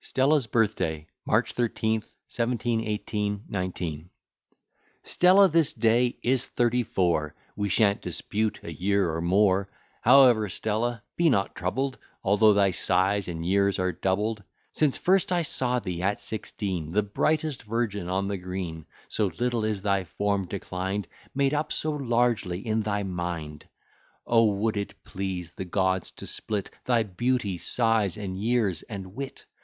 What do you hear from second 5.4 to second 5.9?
this